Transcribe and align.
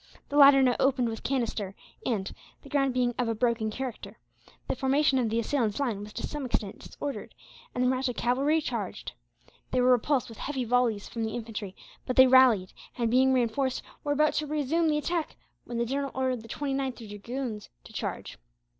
The 0.29 0.35
latter 0.35 0.63
now 0.63 0.75
opened 0.79 1.09
with 1.09 1.21
canister 1.21 1.75
and, 2.07 2.33
the 2.63 2.69
ground 2.69 2.91
being 2.91 3.13
of 3.19 3.27
a 3.27 3.35
broken 3.35 3.69
character, 3.69 4.17
the 4.67 4.75
formation 4.75 5.19
of 5.19 5.29
the 5.29 5.37
assailants' 5.37 5.79
line 5.79 5.99
was 5.99 6.11
to 6.13 6.25
some 6.25 6.43
extent 6.43 6.79
disordered 6.79 7.35
and 7.75 7.83
the 7.83 7.87
Mahratta 7.87 8.15
cavalry 8.15 8.61
charged. 8.61 9.11
They 9.69 9.79
were 9.79 9.91
repulsed 9.91 10.29
by 10.33 10.39
heavy 10.41 10.63
volleys 10.63 11.07
from 11.07 11.23
the 11.23 11.35
infantry, 11.35 11.75
but 12.07 12.15
they 12.15 12.25
rallied 12.25 12.73
and, 12.97 13.11
being 13.11 13.31
reinforced, 13.31 13.83
were 14.03 14.13
about 14.13 14.33
to 14.33 14.47
resume 14.47 14.87
the 14.87 14.97
attack, 14.97 15.35
when 15.65 15.77
the 15.77 15.85
general 15.85 16.09
ordered 16.15 16.41
the 16.41 16.47
29th 16.49 17.07
Dragoons 17.07 17.69
to 17.83 17.93
charge. 17.93 18.39